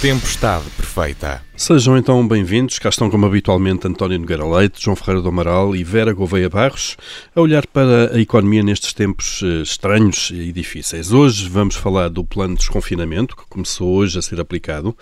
[0.00, 1.42] Tempestade Perfeita.
[1.54, 2.78] Sejam então bem-vindos.
[2.78, 6.96] Cá estão, como habitualmente, António Nogueira Leite, João Ferreira do Amaral e Vera Gouveia Barros,
[7.36, 11.12] a olhar para a economia nestes tempos eh, estranhos e difíceis.
[11.12, 14.96] Hoje vamos falar do plano de desconfinamento, que começou hoje a ser aplicado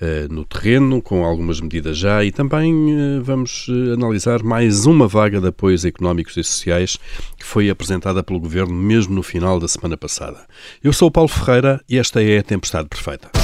[0.00, 5.40] uh, no terreno, com algumas medidas já, e também uh, vamos analisar mais uma vaga
[5.40, 6.96] de apoios económicos e sociais
[7.36, 10.46] que foi apresentada pelo Governo mesmo no final da semana passada.
[10.80, 13.43] Eu sou o Paulo Ferreira e esta é a Tempestade Perfeita.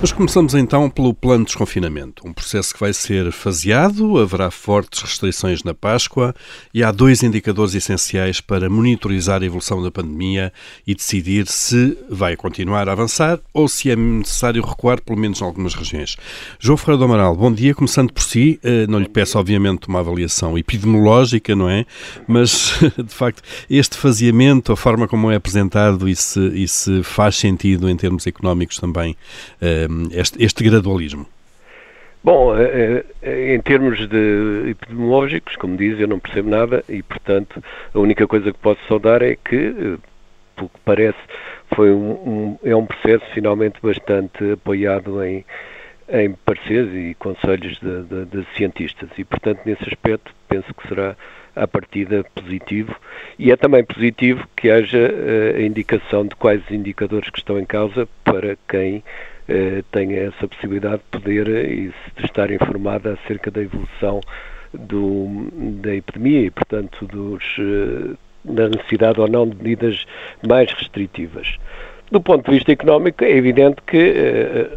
[0.00, 5.02] Mas começamos então pelo plano de desconfinamento, um processo que vai ser faseado, haverá fortes
[5.02, 6.32] restrições na Páscoa
[6.72, 10.52] e há dois indicadores essenciais para monitorizar a evolução da pandemia
[10.86, 15.44] e decidir se vai continuar a avançar ou se é necessário recuar, pelo menos em
[15.44, 16.16] algumas regiões.
[16.60, 17.74] João Ferreira do Amaral, bom dia.
[17.74, 21.84] Começando por si, eh, não lhe peço obviamente uma avaliação epidemiológica, não é?
[22.28, 27.34] Mas, de facto, este faseamento, a forma como é apresentado e se, e se faz
[27.34, 29.16] sentido em termos económicos também
[29.60, 31.26] eh, este, este gradualismo?
[32.22, 37.62] Bom, eh, eh, em termos de epidemiológicos, como diz, eu não percebo nada e, portanto,
[37.94, 39.96] a única coisa que posso saudar é que, eh,
[40.56, 41.18] pelo que parece,
[41.74, 45.44] foi um, um, é um processo finalmente bastante apoiado em,
[46.08, 51.16] em pareceres e conselhos de, de, de, cientistas e, portanto, nesse aspecto, penso que será
[51.54, 52.94] à partida positivo
[53.38, 55.10] e é também positivo que haja
[55.56, 59.02] a indicação de quais indicadores que estão em causa para quem eh,
[59.90, 64.20] tenha essa possibilidade de poder eh, e de estar informada acerca da evolução
[64.72, 65.48] do,
[65.80, 70.04] da epidemia e, portanto, dos, eh, da necessidade ou não de medidas
[70.46, 71.56] mais restritivas.
[72.10, 74.70] Do ponto de vista económico, é evidente que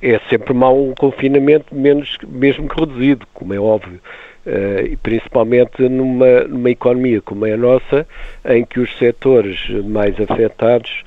[0.00, 4.00] é sempre mau um confinamento, menos, mesmo que reduzido, como é óbvio.
[4.46, 8.06] Uh, e principalmente numa, numa economia como é a nossa,
[8.46, 11.02] em que os setores mais afetados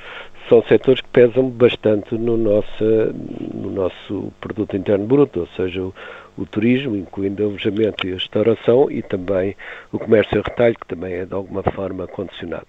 [0.50, 2.84] são setores que pesam bastante no nosso,
[3.53, 5.94] no nosso produto interno bruto, ou seja, o,
[6.38, 9.56] o turismo, incluindo alojamento e a restauração, e também
[9.91, 12.68] o comércio a retalho, que também é de alguma forma condicionado.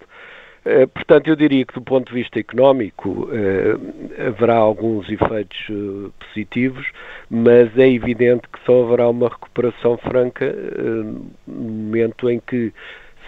[0.65, 6.11] Eh, portanto, eu diria que do ponto de vista económico eh, haverá alguns efeitos eh,
[6.19, 6.85] positivos,
[7.29, 10.53] mas é evidente que só haverá uma recuperação franca
[11.47, 12.73] no momento em que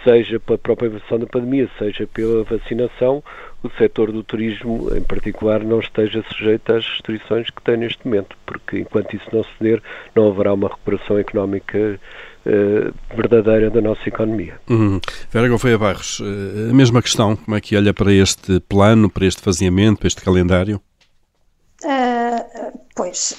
[0.04, 3.22] seja pela própria evolução da pandemia, seja pela vacinação,
[3.62, 8.36] o setor do turismo, em particular, não esteja sujeito às restrições que tem neste momento,
[8.44, 9.82] porque enquanto isso não se der,
[10.14, 12.00] não haverá uma recuperação económica
[12.46, 14.54] uh, verdadeira da nossa economia.
[14.68, 15.00] Uhum.
[15.30, 19.26] Vera Gouveia Barros, uh, a mesma questão, como é que olha para este plano, para
[19.26, 20.80] este faseamento, para este calendário?
[21.84, 23.38] Uh, pois,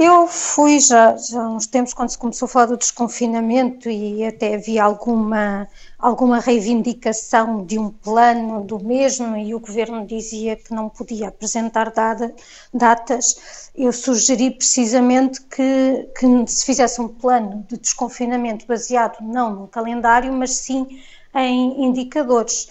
[0.00, 4.24] eu fui já, já há uns tempos, quando se começou a falar do desconfinamento e
[4.24, 5.68] até havia alguma,
[5.98, 11.90] alguma reivindicação de um plano do mesmo e o governo dizia que não podia apresentar
[11.92, 12.34] data,
[12.72, 19.68] datas, eu sugeri precisamente que, que se fizesse um plano de desconfinamento baseado não no
[19.68, 20.98] calendário, mas sim
[21.34, 22.68] em indicadores.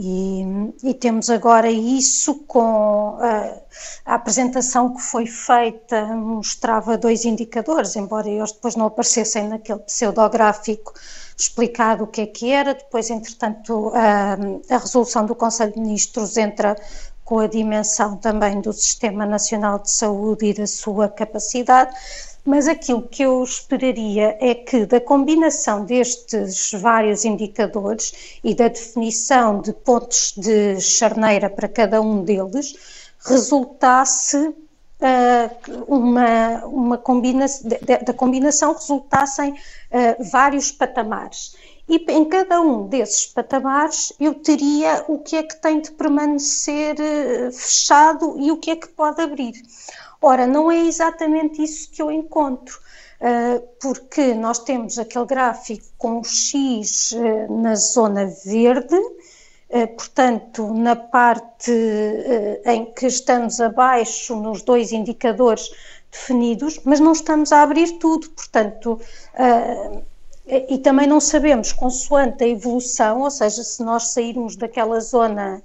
[0.00, 0.44] E,
[0.84, 3.52] e, temos agora isso com a,
[4.06, 10.94] a, apresentação que foi feita, mostrava dois indicadores, embora eles depois não aparecessem naquele pseudográfico
[11.36, 12.74] explicado o que é que era.
[12.74, 14.36] Depois, entretanto, a,
[14.72, 16.76] a resolução do Conselho de Ministros entra
[17.24, 21.92] com a dimensão também do Sistema Nacional de Saúde e da sua capacidade
[22.48, 29.60] mas aquilo que eu esperaria é que da combinação destes vários indicadores e da definição
[29.60, 32.74] de pontos de charneira para cada um deles
[33.26, 37.68] resultasse uh, uma, uma combinação,
[38.02, 41.54] da combinação resultassem uh, vários patamares.
[41.86, 46.96] E em cada um desses patamares eu teria o que é que tem de permanecer
[46.98, 49.52] uh, fechado e o que é que pode abrir.
[50.20, 52.78] Ora, não é exatamente isso que eu encontro.
[53.20, 60.72] Uh, porque nós temos aquele gráfico com o X uh, na zona verde, uh, portanto,
[60.72, 61.72] na parte
[62.64, 65.68] em que estamos abaixo nos dois indicadores
[66.12, 69.00] definidos, mas não estamos a abrir tudo, portanto,
[70.46, 75.62] e também não sabemos, consoante a evolução, ou seja, se nós sairmos daquela zona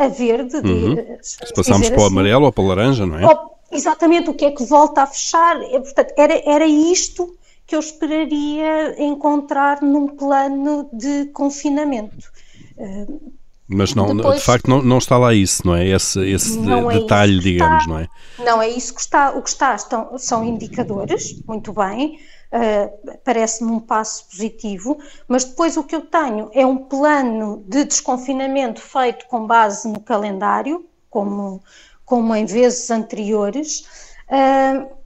[0.00, 0.56] a verde.
[0.56, 0.94] Uhum.
[0.94, 3.26] De, Se passarmos para o assim, amarelo ou para o laranja, não é?
[3.26, 5.60] Ou, exatamente, o que é que volta a fechar.
[5.62, 7.36] É, portanto, era, era isto
[7.66, 12.30] que eu esperaria encontrar num plano de confinamento.
[13.68, 15.86] Mas não, Depois, de facto não, não está lá isso, não é?
[15.86, 18.08] Esse, esse de, é detalhe, digamos, está, não é?
[18.38, 19.30] Não, é isso que está.
[19.30, 22.18] O que está estão, são indicadores, muito bem,
[22.52, 24.98] uh, parece-me um passo positivo,
[25.28, 30.00] mas depois o que eu tenho é um plano de desconfinamento feito com base no
[30.00, 31.62] calendário, como,
[32.04, 33.84] como em vezes anteriores.
[34.28, 35.00] Uh,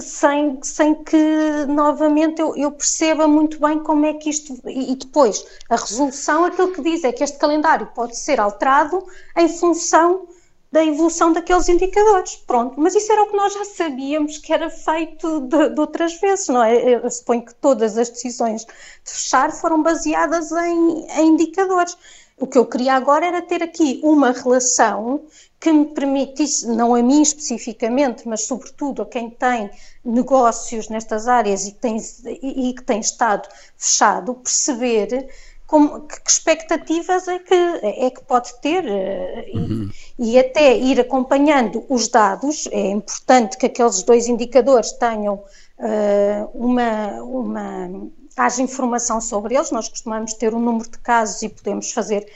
[0.00, 4.60] sem, sem que novamente eu, eu, perceba muito bem como é que isto.
[4.66, 9.02] E, e, depois, a resolução, aquilo que diz é que este calendário pode ser alterado
[9.36, 10.26] em função
[10.70, 12.36] da evolução daqueles indicadores.
[12.36, 16.20] Pronto, mas isso era o que nós já sabíamos que era feito de, de outras
[16.20, 16.76] vezes, não é?
[16.76, 18.72] Eu suponho que todas as decisões de
[19.10, 21.96] fechar foram baseadas em, em indicadores.
[22.38, 25.22] O que eu queria agora era ter aqui uma relação
[25.58, 29.70] que me permitisse, não a mim especificamente, mas sobretudo a quem tem
[30.04, 31.96] negócios nestas áreas e que tem,
[32.26, 35.28] e, e que tem estado fechado, perceber
[35.66, 39.90] como, que, expectativas é que, é que pode ter eh, uhum.
[40.18, 42.68] e, e, até ir acompanhando os dados.
[42.70, 49.70] É importante que aqueles dois indicadores tenham uh, uma, uma haja informação sobre eles.
[49.70, 52.26] Nós costumamos ter um número de casos e podemos fazer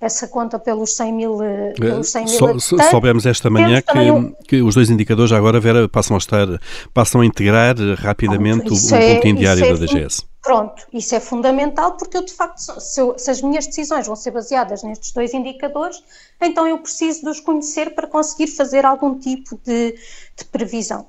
[0.00, 4.32] essa conta pelos 100 mil, eh, pelos 100 mil so, Soubemos esta manhã que, um...
[4.48, 6.46] que, os dois indicadores agora Vera, passam a estar,
[6.94, 10.29] passam a integrar rapidamente o, o é, boletim diário é, da DGS.
[10.50, 14.16] Pronto, isso é fundamental porque eu de facto, se, eu, se, as minhas decisões vão
[14.16, 16.02] ser baseadas nestes dois indicadores,
[16.40, 19.92] então eu preciso de os conhecer para conseguir fazer algum tipo de,
[20.36, 21.06] de previsão.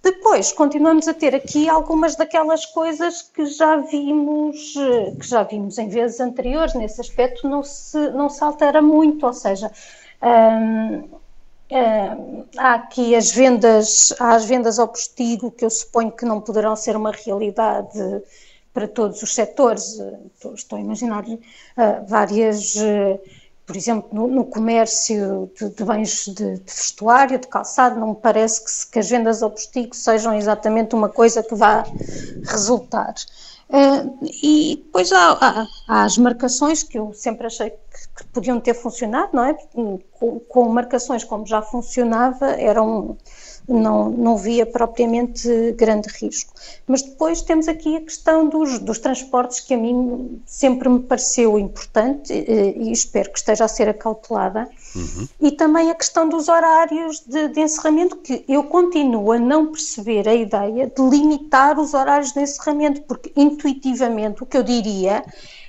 [0.00, 4.74] Depois, continuamos a ter aqui algumas daquelas coisas que já vimos,
[5.20, 9.32] que já vimos em vezes anteriores, nesse aspecto não se, não se altera muito, ou
[9.32, 9.68] seja,
[10.22, 11.08] hum,
[11.72, 16.40] hum, há aqui as vendas, há as vendas ao postigo, que eu suponho que não
[16.40, 17.98] poderão ser uma realidade
[18.76, 19.98] para todos os setores,
[20.54, 21.38] estou a imaginar uh,
[22.06, 22.74] várias...
[22.74, 23.18] Uh,
[23.64, 28.14] por exemplo, no, no comércio de, de bens de, de, vestuário, de calçado, não me
[28.14, 31.84] parece que, que, as vendas ao postigo sejam exatamente uma coisa que vá
[32.44, 33.14] resultar.
[33.68, 37.76] Uh, e depois há, há, há, as marcações que eu sempre achei que,
[38.18, 39.54] que podiam ter funcionado, não é?
[39.54, 39.98] Com,
[40.48, 43.16] com, marcações como já funcionava, eram
[43.68, 46.52] não, não via propriamente grande risco.
[46.86, 51.58] Mas depois temos aqui a questão dos, dos transportes, que a mim sempre me pareceu
[51.58, 54.68] importante e, e espero que esteja a ser acautelada.
[54.94, 55.28] Uhum.
[55.40, 60.28] E também a questão dos horários de, de, encerramento, que eu continuo a não perceber
[60.28, 65.24] a ideia de limitar os horários de encerramento, porque intuitivamente o que eu diria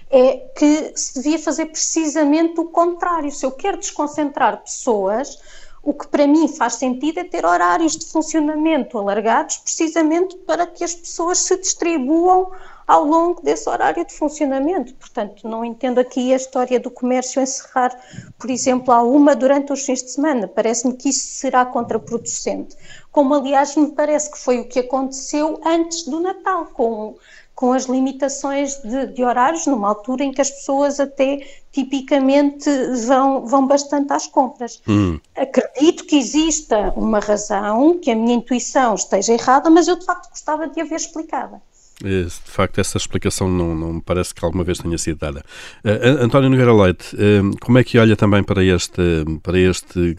[0.09, 3.31] é que se devia fazer precisamente o contrário.
[3.31, 5.37] Se eu quero desconcentrar pessoas,
[5.87, 10.83] o que para mim faz sentido é ter horários de funcionamento alargados, precisamente para que
[10.83, 12.51] as pessoas se distribuam
[12.85, 14.93] ao longo desse horário de funcionamento.
[14.95, 17.97] Portanto, não entendo aqui a história do comércio encerrar,
[18.37, 20.45] por exemplo, a uma durante os fins de semana.
[20.45, 22.75] Parece-me que isso será contraproducente.
[23.09, 27.15] Como, aliás, me parece que foi o que aconteceu antes do Natal, com
[27.57, 32.69] com as limitações de, de, horários, numa altura em que as pessoas até tipicamente
[33.07, 34.79] vão, vão bastante às compras.
[34.87, 35.19] Hum.
[35.35, 40.29] Acredito que exista uma razão, que a minha intuição esteja errada, mas eu de facto
[40.29, 41.59] gostava de a ver explicada.
[42.03, 45.43] É, de facto, essa explicação não, não me parece que alguma vez tenha sido dada.
[45.83, 49.01] Uh, António Nogueira Leite, uh, como é que olha também para este,
[49.41, 50.15] para este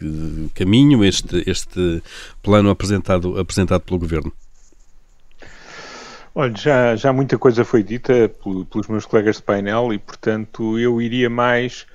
[0.53, 2.03] caminho, este, este
[2.43, 4.33] plano apresentado, apresentado pelo Governo?
[6.39, 8.31] Olha, já, já muita coisa foi dita
[8.71, 11.85] pelos meus colegas de painel e, portanto, eu iria mais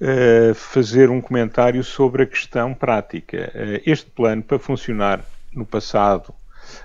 [0.00, 3.52] uh, fazer um comentário sobre a questão prática.
[3.54, 5.24] Uh, este plano, para funcionar
[5.54, 6.34] no passado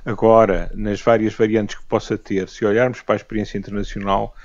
[0.06, 4.36] agora, nas várias variantes que possa ter, se olharmos para a experiência internacional,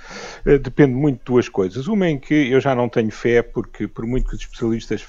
[0.45, 1.87] eh, depende muito de duas coisas.
[1.87, 5.05] Uma em que eu já não tenho fé, porque por muito que os especialistas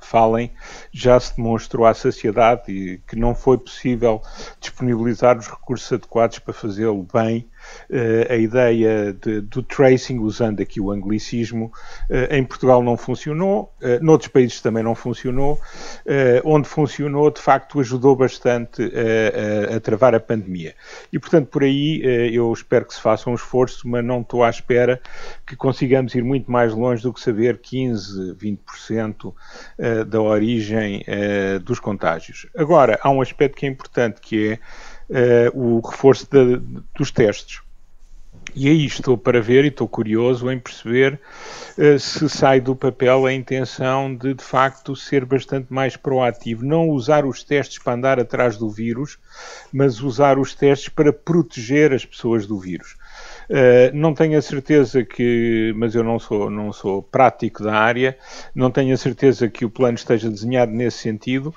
[0.00, 0.52] falem,
[0.92, 4.22] já se demonstrou à sociedade que não foi possível
[4.60, 7.48] disponibilizar os recursos adequados para fazê-lo bem
[8.28, 11.72] a ideia de, do tracing, usando aqui o anglicismo,
[12.10, 15.60] uh, em Portugal não funcionou, uh, noutros países também não funcionou,
[16.44, 20.74] onde funcionou, de facto, ajudou bastante a, a, a travar a pandemia.
[21.12, 22.00] E, portanto, por aí
[22.32, 25.00] eu espero que se faça um esforço, mas não estou à espera
[25.46, 29.34] que consigamos ir muito mais longe do que saber 15, 20%
[30.06, 31.04] da origem
[31.64, 32.46] dos contágios.
[32.56, 34.58] Agora, há um aspecto que é importante, que é
[35.54, 36.60] o reforço de,
[36.96, 37.60] dos testes.
[38.54, 41.20] E aí estou para ver e estou curioso em perceber
[41.76, 46.64] uh, se sai do papel a intenção de, de facto, ser bastante mais proativo.
[46.64, 49.18] Não usar os testes para andar atrás do vírus,
[49.70, 52.96] mas usar os testes para proteger as pessoas do vírus.
[53.48, 58.16] Uh, não tenho a certeza que, mas eu não sou, não sou prático da área,
[58.54, 61.54] não tenho a certeza que o plano esteja desenhado nesse sentido,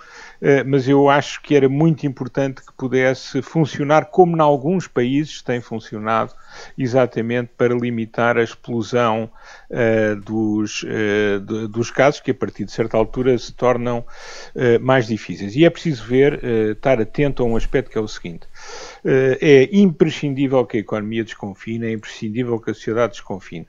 [0.66, 5.60] mas eu acho que era muito importante que pudesse funcionar como em alguns países tem
[5.62, 6.34] funcionado,
[6.78, 9.30] exatamente para limitar a explosão
[9.70, 10.86] uh, dos,
[11.46, 14.06] de, dos casos que a partir de certa altura se tornam
[14.82, 15.56] mais difíceis.
[15.56, 18.48] E é preciso ver, estar atento a um aspecto que é o seguinte.
[19.04, 23.68] É imprescindível que a economia desconfine, é imprescindível que a sociedade desconfine.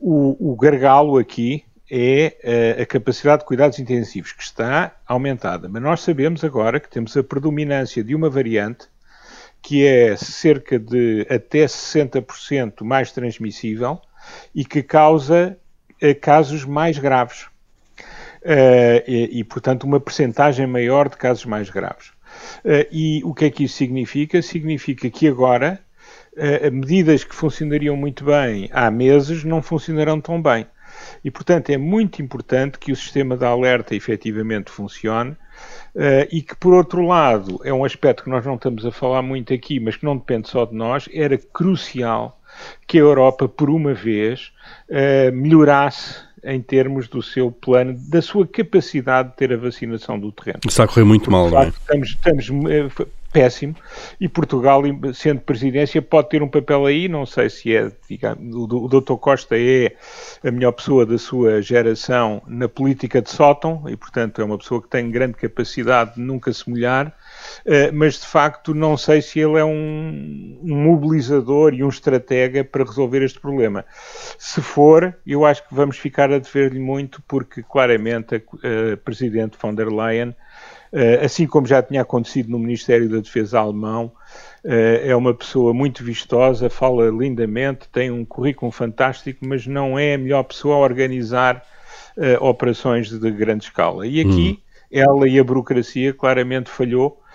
[0.00, 5.68] O, o gargalo aqui é a capacidade de cuidados intensivos, que está aumentada.
[5.68, 8.88] Mas nós sabemos agora que temos a predominância de uma variante
[9.62, 14.00] que é cerca de até 60% mais transmissível
[14.54, 15.58] e que causa
[16.00, 17.46] eh, casos mais graves.
[18.42, 22.12] Uh, e, e, portanto, uma percentagem maior de casos mais graves.
[22.92, 24.40] E o que é que isso significa?
[24.40, 25.80] Significa que agora
[26.70, 30.66] medidas que funcionariam muito bem há meses não funcionarão tão bem.
[31.24, 36.56] E, portanto, é muito importante que o sistema de alerta efetivamente funcione uh, e que,
[36.56, 39.96] por outro lado, é um aspecto que nós não estamos a falar muito aqui, mas
[39.96, 42.40] que não depende só de nós, era crucial
[42.86, 44.52] que a Europa, por uma vez,
[44.88, 50.30] uh, melhorasse em termos do seu plano, da sua capacidade de ter a vacinação do
[50.30, 50.60] terreno.
[50.64, 51.68] Está a correr muito mal, não é?
[51.68, 53.74] Estamos, estamos eh, péssimo
[54.18, 54.80] e Portugal,
[55.12, 57.06] sendo presidência, pode ter um papel aí.
[57.06, 59.16] Não sei se é, digamos, o, Dr.
[59.16, 59.94] Costa é
[60.42, 64.80] a melhor pessoa da sua geração na política de sótão e, portanto, é uma pessoa
[64.80, 67.08] que tem grande capacidade de nunca se molhar.
[67.66, 72.84] Uh, mas de facto não sei se ele é um, mobilizador e um estratega para
[72.84, 73.84] resolver este problema.
[74.38, 79.58] Se for, eu acho que vamos ficar a dever-lhe muito, porque claramente a, a Presidente
[79.60, 80.34] von der Leyen eh,
[81.22, 84.12] assim como já tinha acontecido no Ministério da Defesa alemão,
[84.68, 90.14] eh, é uma pessoa muito vistosa, fala lindamente, tem um currículo fantástico, mas não é
[90.14, 91.62] a melhor pessoa a organizar
[92.16, 94.04] eh, operações de grande escala.
[94.04, 94.78] E aqui, hum.
[94.90, 97.25] ela e a burocracia claramente falhou eh,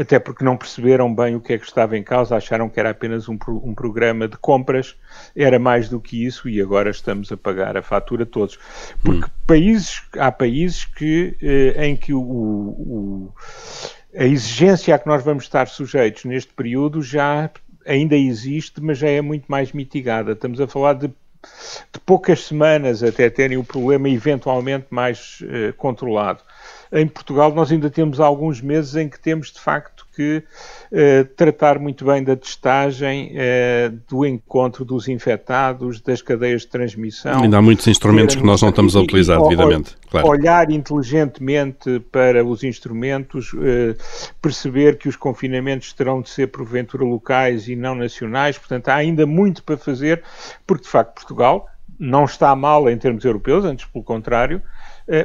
[0.00, 2.90] até porque não perceberam bem o que é que estava em causa, acharam que era
[2.90, 4.96] apenas um, um, programa de compras,
[5.34, 8.58] era mais do que isso e agora estamos a pagar a fatura todos.
[9.02, 9.30] Porque hum.
[9.46, 13.34] países, há países que, eh, em que o, o,
[14.16, 17.50] a exigência a que nós vamos estar sujeitos neste período já
[17.86, 20.32] ainda existe, mas já é muito mais mitigada.
[20.32, 21.10] Estamos a falar de
[21.92, 26.40] de poucas semanas até terem o problema eventualmente mais uh, controlado
[26.92, 30.42] em Portugal nós ainda temos alguns meses em que temos de facto que
[30.90, 37.42] eh, tratar muito bem da testagem, eh, do encontro dos infectados, das cadeias de transmissão.
[37.42, 39.94] Ainda há muitos instrumentos que nós não estamos a utilizar devidamente.
[40.10, 40.28] Claro.
[40.28, 43.94] Olhar inteligentemente para os instrumentos, eh,
[44.40, 49.26] perceber que os confinamentos terão de ser porventura locais e não nacionais, portanto há ainda
[49.26, 50.22] muito para fazer,
[50.66, 54.62] porque de facto Portugal não está mal em termos europeus, antes pelo contrário,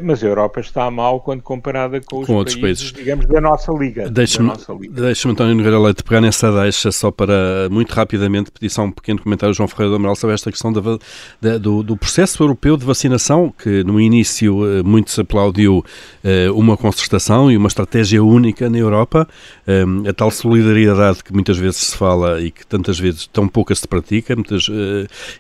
[0.04, 3.42] mas a Europa está mal quando comparada com os com outros países, países, digamos, da
[3.42, 4.10] nossa liga.
[4.10, 4.52] Deixa-me,
[4.90, 9.20] deixa António Nogueira Leite, pegar nessa deixa só para, muito rapidamente, pedir só um pequeno
[9.20, 10.82] comentário, João Ferreira do Amaral, sobre esta questão da,
[11.42, 15.84] da, do, do, processo europeu de vacinação, que no início eh, muito se aplaudiu
[16.24, 19.28] eh, uma concertação e uma estratégia única na Europa,
[20.08, 23.88] a tal solidariedade que muitas vezes se fala e que tantas vezes tão pouca se
[23.88, 24.68] pratica, muitas,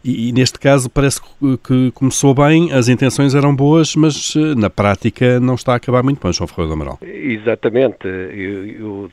[0.03, 1.19] e, e neste caso parece
[1.63, 6.21] que começou bem, as intenções eram boas, mas na prática não está a acabar muito
[6.21, 6.99] bem, João Ferreira do Amaral.
[7.01, 8.07] Exatamente.
[8.07, 9.11] Eu, eu,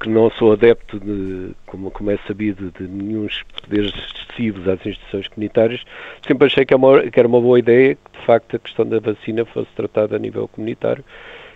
[0.00, 3.26] que não sou adepto, de, como, como é sabido, de nenhum
[3.62, 5.82] poderes excessivos às instituições comunitárias,
[6.26, 8.86] sempre achei que, é uma, que era uma boa ideia que, de facto, a questão
[8.86, 11.04] da vacina fosse tratada a nível comunitário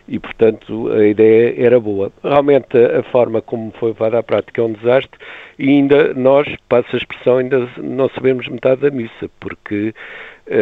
[0.09, 2.11] e, portanto, a ideia era boa.
[2.25, 5.21] Realmente, a forma como foi levada à prática é um desastre
[5.59, 9.95] e ainda nós, passa a expressão, ainda não sabemos metade da missa, porque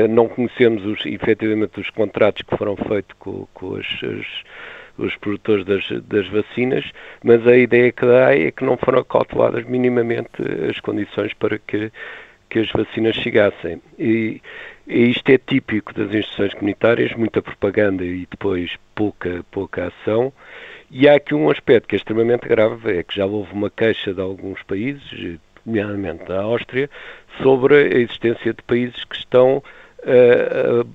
[0.08, 4.26] não conhecemos os, efetivamente os contratos que foram feitos com, com as, as,
[4.98, 6.84] os produtores das, das, vacinas,
[7.22, 11.92] mas a ideia que dá é que não foram cauteladas minimamente as condições para que,
[12.48, 13.80] que as vacinas chegassem.
[13.98, 14.40] E,
[14.86, 20.32] e isto é típico das instituições comunitárias, muita propaganda e depois pouca, pouca ação.
[20.90, 24.14] E há aqui um aspecto que é extremamente grave, é que já houve uma queixa
[24.14, 26.88] de alguns países, nomeadamente da Áustria,
[27.42, 30.86] sobre a existência de países que estão uh,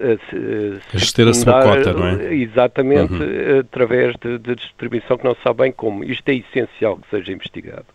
[0.00, 2.34] a, a, a, sua cota, não é?
[2.34, 3.58] Exatamente, uhum.
[3.60, 6.04] através de, de distribuição que não se sabe bem como.
[6.04, 7.86] Isto é essencial que seja investigado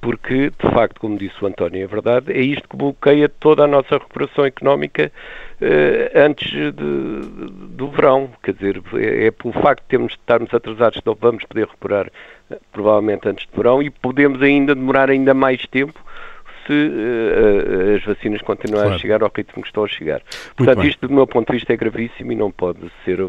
[0.00, 3.66] porque, de facto, como disse o António, é verdade, é isto que bloqueia toda a
[3.66, 5.12] nossa recuperação económica
[5.60, 8.30] eh, antes de, do verão.
[8.42, 12.06] Quer dizer, é, é pelo facto de termos, estarmos atrasados que não vamos poder recuperar
[12.06, 12.10] eh,
[12.72, 15.98] provavelmente antes do verão e podemos ainda demorar ainda mais tempo
[16.66, 18.94] se se uh, as vacinas continuarem claro.
[18.94, 20.22] a chegar ao ritmo que estão a chegar.
[20.56, 23.28] Portanto, isto do meu ponto de vista é gravíssimo e não pode ser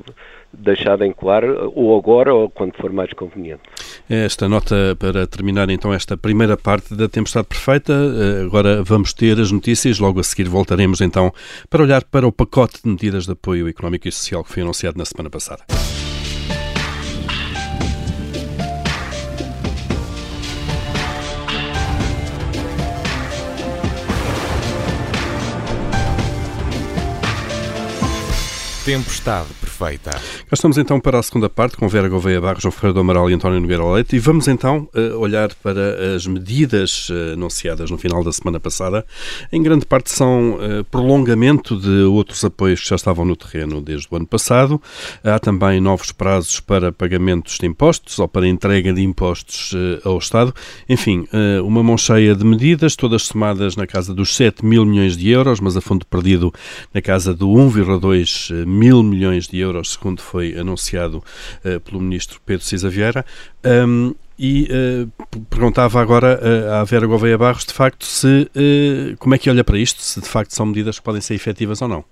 [0.53, 3.63] deixado em claro, ou agora ou quando for mais conveniente.
[4.09, 7.93] Esta nota para terminar então esta primeira parte da Tempestade Perfeita.
[7.93, 11.33] Eh, agora vamos ter as notícias, logo a seguir voltaremos então
[11.69, 14.97] para olhar para o pacote de medidas de apoio económico e social que foi anunciado
[14.97, 15.63] na semana passada.
[28.83, 30.09] Tempestade perfeita.
[30.51, 33.31] Cá estamos então para a segunda parte com Vera Gouveia Barros, João Ferreira do Amaral
[33.31, 37.98] e António Nogueira Leite e vamos então uh, olhar para as medidas uh, anunciadas no
[37.98, 39.05] final da semana passada.
[39.50, 44.10] Em grande parte são uh, prolongamento de outros apoios que já estavam no terreno desde
[44.12, 44.81] o ano passado.
[45.24, 50.53] Há também novos prazos para pagamentos de impostos ou para entrega de impostos ao Estado.
[50.89, 51.25] Enfim,
[51.63, 55.62] uma mão cheia de medidas, todas somadas na casa dos 7 mil milhões de euros,
[55.62, 56.53] mas a fundo perdido
[56.93, 61.24] na casa do 1,2 mil milhões de euros, segundo foi anunciado
[61.65, 63.25] uh, pelo ministro Pedro Cisa Vieira.
[63.65, 68.50] Um, e uh, perguntava agora uh, à Vera Gouveia Barros, de facto, se
[69.19, 71.81] como é que olha para isto, se de facto são medidas que podem ser efetivas
[71.81, 72.05] ou não.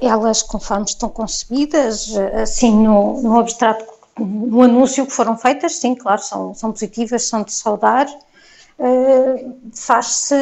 [0.00, 3.84] Elas, conforme estão concebidas, assim, no, no abstrato,
[4.18, 8.06] no anúncio que foram feitas, sim, claro, são, são positivas, são de saudar.
[8.78, 10.34] Uh, faz-se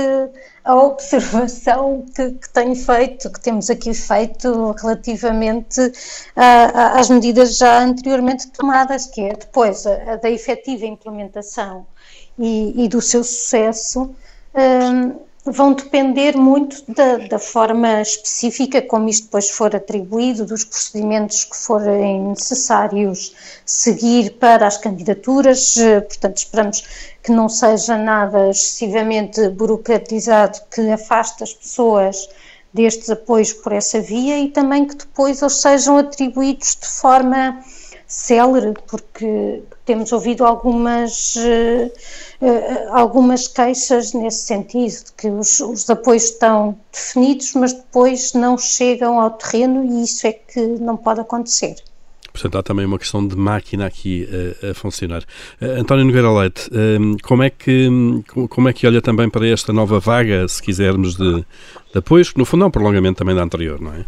[0.65, 7.83] a observação que, que tenho feito, que temos aqui feito relativamente uh, às medidas já
[7.83, 11.87] anteriormente tomadas, que é depois a, a da efetiva implementação
[12.39, 14.15] e, e, do seu sucesso.
[14.55, 21.45] Uh, vão depender muito da, da, forma específica como isto depois for atribuído, dos procedimentos
[21.45, 23.35] que forem necessários
[23.67, 25.77] seguir para as candidaturas.
[26.09, 26.85] Portanto, esperamos
[27.23, 32.29] que não seja nada excessivamente burocratizado que afaste as pessoas
[32.73, 37.63] destes apoios por essa via e também que depois eles sejam atribuídos de forma
[38.07, 41.87] célere, porque temos ouvido algumas, uh,
[42.41, 48.57] uh, algumas queixas nesse sentido, de que os, os, apoios estão definidos, mas depois não
[48.57, 51.77] chegam ao terreno e isso é que não pode acontecer.
[52.33, 54.29] Portanto, há também uma questão de máquina aqui
[54.63, 55.23] a, a funcionar.
[55.61, 56.71] Uh, António Nogueira Leite,
[57.23, 57.89] como, é que,
[58.49, 61.45] como é que olha também para esta nova vaga, se quisermos, de,
[61.93, 64.05] de apoios, que no fundo é um prolongamento também da anterior, não é?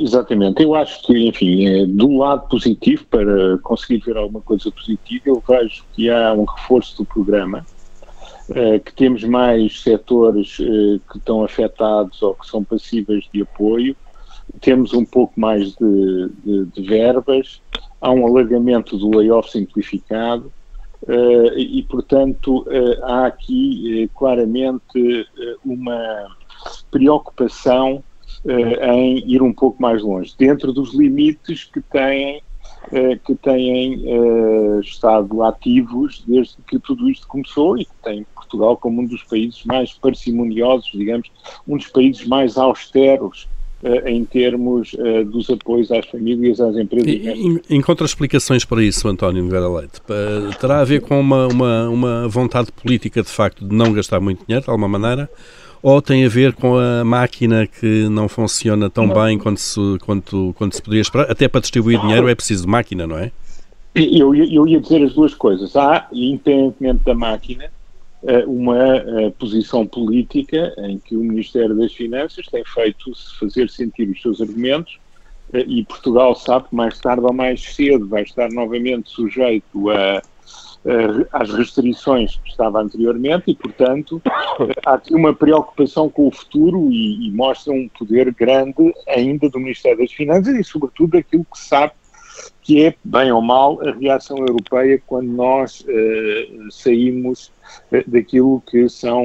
[0.00, 0.62] Exatamente.
[0.62, 5.42] Eu acho que, enfim, é, do lado positivo, para conseguir ver alguma coisa positiva, eu
[5.46, 7.64] vejo que há um reforço do programa,
[8.50, 10.64] é, que temos mais setores é,
[11.10, 13.96] que estão afetados ou que são passíveis de apoio,
[14.60, 17.62] temos um pouco mais de, de, de verbas,
[18.00, 20.52] há um alargamento do layoff simplificado
[21.56, 22.66] e, portanto,
[23.02, 25.26] há aqui claramente
[25.62, 26.28] uma
[26.90, 28.02] preocupação
[28.46, 32.42] em ir um pouco mais longe, dentro dos limites que têm,
[32.88, 38.76] uh, que têm uh, estado ativos desde que tudo isto começou e que tem Portugal
[38.76, 41.30] como um dos países mais parcimoniosos, digamos,
[41.66, 43.48] um dos países mais austeros
[44.06, 47.06] em termos dos apoios às famílias, às empresas.
[47.06, 50.00] E, encontra explicações para isso, António Nogueira Leite?
[50.58, 54.42] Terá a ver com uma, uma, uma vontade política, de facto, de não gastar muito
[54.46, 55.28] dinheiro, de alguma maneira?
[55.84, 59.22] Ou tem a ver com a máquina que não funciona tão não.
[59.22, 61.30] bem quanto se, quanto, quanto se poderia esperar?
[61.30, 63.30] Até para distribuir dinheiro é preciso máquina, não é?
[63.94, 65.76] Eu, eu ia dizer as duas coisas.
[65.76, 67.70] Há, independentemente da máquina,
[68.22, 74.08] eh, uma eh, posição política em que o Ministério das Finanças tem feito fazer sentir
[74.08, 74.98] os seus argumentos
[75.52, 80.22] eh, e Portugal sabe que mais tarde ou mais cedo vai estar novamente sujeito a
[81.32, 84.20] às restrições que estava anteriormente e, portanto,
[84.84, 89.58] há aqui uma preocupação com o futuro e, e mostra um poder grande ainda do
[89.58, 91.92] Ministério das Finanças e, sobretudo, daquilo que sabe
[92.60, 97.52] que é, bem ou mal, a reação europeia quando nós uh, saímos
[98.06, 99.24] daquilo que são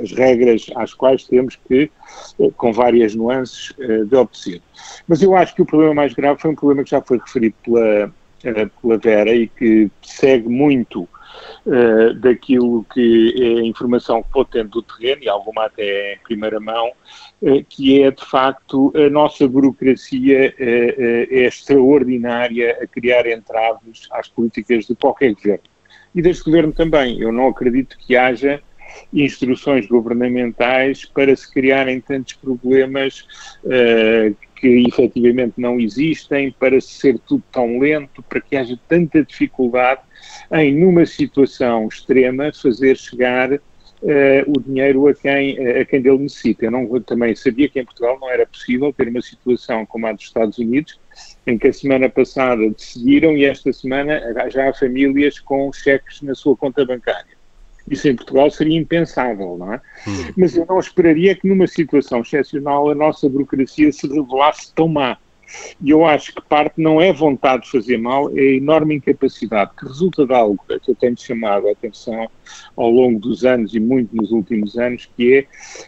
[0.00, 1.90] as regras às quais temos que,
[2.56, 4.62] com várias nuances, de obedecer.
[5.08, 7.54] Mas eu acho que o problema mais grave foi um problema que já foi referido
[7.64, 11.08] pela, pela Vera e que segue muito
[11.66, 16.18] uh, daquilo que é a informação que vou tendo do terreno, e alguma até em
[16.18, 16.92] primeira mão,
[17.42, 24.28] uh, que é de facto a nossa burocracia uh, é extraordinária a criar entraves às
[24.28, 25.64] políticas de qualquer governo.
[26.14, 27.20] E deste governo também.
[27.20, 28.60] Eu não acredito que haja
[29.12, 33.26] instruções governamentais para se criarem tantos problemas
[34.56, 40.00] que efetivamente não existem, para ser tudo tão lento, para que haja tanta dificuldade
[40.52, 43.50] em, numa situação extrema, fazer chegar
[44.46, 46.66] o dinheiro a quem, a quem dele necessita.
[46.66, 50.12] Eu não, também sabia que em Portugal não era possível ter uma situação como a
[50.12, 51.00] dos Estados Unidos,
[51.46, 56.34] em que a semana passada decidiram e esta semana já há famílias com cheques na
[56.34, 57.35] sua conta bancária.
[57.90, 59.80] Isso em Portugal seria impensável, não é?
[60.06, 60.32] Hum.
[60.36, 65.18] Mas eu não esperaria que numa situação excepcional a nossa burocracia se revelasse tão má.
[65.80, 69.70] E eu acho que parte não é vontade de fazer mal, é a enorme incapacidade
[69.78, 72.28] que resulta de algo que eu tenho chamado a atenção
[72.76, 75.46] ao longo dos anos e muito nos últimos anos, que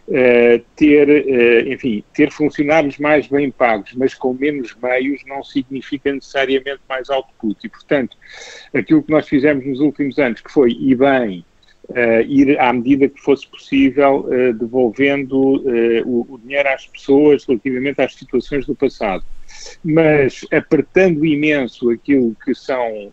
[0.08, 5.42] é uh, ter, uh, enfim, ter funcionários mais bem pagos, mas com menos meios não
[5.42, 7.58] significa necessariamente mais output.
[7.64, 8.16] E, portanto,
[8.72, 11.44] aquilo que nós fizemos nos últimos anos, que foi, e bem,
[11.90, 17.46] Uh, ir à medida que fosse possível uh, devolvendo uh, o, o, dinheiro às pessoas
[17.46, 19.24] relativamente às situações do passado
[19.82, 23.12] mas apertando imenso aquilo que são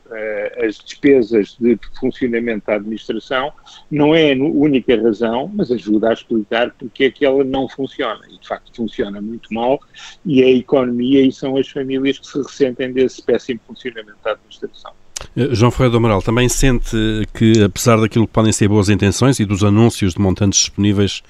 [0.65, 3.51] as despesas de funcionamento da administração,
[3.89, 8.21] não é a única razão, mas ajuda a explicar porque é que ela não funciona.
[8.29, 9.79] E de facto funciona muito mal,
[10.25, 14.91] e a economia e são as famílias que se ressentem desse péssimo funcionamento da administração.
[15.35, 16.95] Eh, João Ferreira do Amaral, também sente
[17.33, 21.21] que, apesar daquilo que podem ser boas intenções e dos anúncios de montantes disponíveis,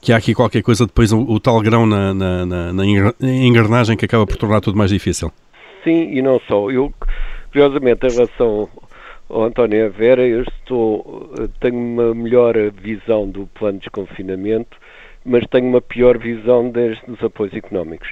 [0.00, 3.96] que há aqui qualquer coisa depois, o, o tal grão na, na, na, na, engrenagem
[3.96, 5.32] que acaba por tornar tudo mais difícil?
[5.84, 6.70] Sim, e não só.
[6.70, 6.92] Eu,
[7.50, 8.68] curiosamente, em relação
[9.28, 14.76] ao António Vera, eu estou, tenho uma melhor visão do plano de desconfinamento,
[15.24, 18.08] mas tenho uma pior visão dos apoios económicos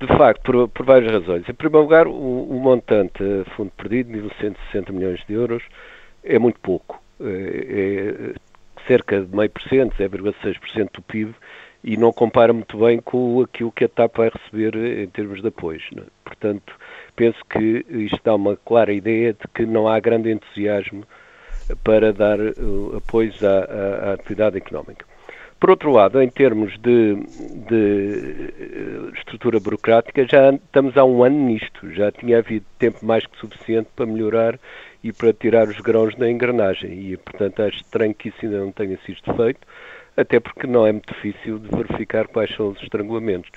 [0.00, 1.48] de facto, por, por, várias razões.
[1.48, 5.62] Em primeiro lugar, o, o montante a fundo perdido, 1.160 milhões de euros,
[6.22, 7.02] é muito pouco.
[7.20, 8.34] É, é
[8.86, 11.34] cerca de meio por cento, 0,6% do PIB,
[11.82, 15.48] e não compara muito bem com aquilo que a TAP vai receber em termos de
[15.48, 15.84] apoios.
[15.96, 16.02] É?
[16.24, 16.74] Portanto,
[17.14, 21.04] penso que isto dá uma clara ideia de que não há grande entusiasmo
[21.84, 25.07] para dar uh, apoios à, à, à atividade económica.
[25.60, 27.16] Por outro lado, em termos de,
[27.68, 31.90] de, eh, estrutura burocrática, já estamos há um ano nisto.
[31.92, 34.58] Já tinha havido tempo mais que suficiente para melhorar
[35.02, 37.10] e para tirar os grãos da engrenagem.
[37.10, 39.60] E, portanto, acho estranho que isso ainda não tenha sido feito,
[40.16, 43.50] até porque não é muito difícil de verificar quais são os estrangulamentos.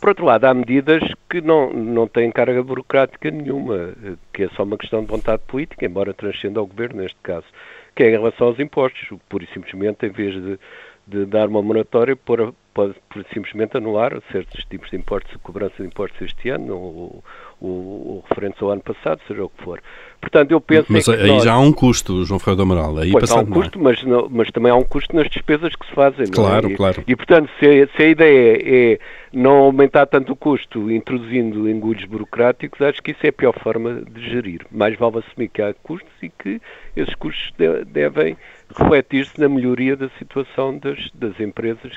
[0.00, 3.94] Por outro lado, há medidas que não, não têm carga burocrática nenhuma,
[4.32, 7.46] que é só uma questão de vontade política, embora transcenda ao governo neste caso,
[7.94, 9.18] que é em relação aos impostos.
[9.28, 10.58] Pura e simplesmente, em vez de
[11.06, 15.86] de dar uma moratória para, pode por simplesmente anular certos tipos de impostos, cobrança de
[15.86, 17.24] impostos este ano, ou,
[17.60, 19.80] ou referentes ao ano passado, seja o que for.
[20.20, 21.44] Portanto, eu penso mas é aí nós...
[21.44, 22.98] já há um custo, João Ferreira do Amaral.
[22.98, 25.86] Aí pois há um custo, mas, não, mas também há um custo nas despesas que
[25.86, 26.26] se fazem.
[26.26, 26.72] Claro, é?
[26.72, 27.04] e, claro.
[27.06, 28.98] E, portanto, se a, se a ideia é
[29.32, 34.02] não aumentar tanto o custo introduzindo engulhos burocráticos, acho que isso é a pior forma
[34.10, 34.62] de gerir.
[34.70, 36.60] Mais vale assumir que há custos e que
[36.96, 38.36] esses custos de, devem
[38.74, 41.92] refletir-se na melhoria da situação das, das empresas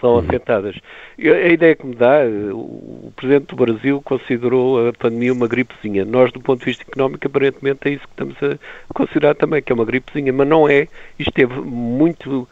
[0.00, 0.18] são uhum.
[0.18, 0.76] afetadas.
[1.18, 2.20] A ideia que me dá,
[2.52, 6.04] o Presidente do Brasil considerou a pandemia uma gripezinha.
[6.04, 8.58] Nós, do ponto de vista económico, aparentemente é isso que estamos a
[8.94, 10.88] considerar também, que é uma gripezinha, mas não é.
[11.18, 12.48] Isto teve muito